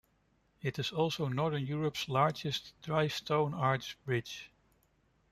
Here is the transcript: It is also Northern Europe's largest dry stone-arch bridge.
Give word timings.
It 0.63 0.79
is 0.79 0.91
also 0.91 1.27
Northern 1.27 1.63
Europe's 1.63 2.09
largest 2.09 2.73
dry 2.81 3.07
stone-arch 3.07 3.99
bridge. 4.03 4.49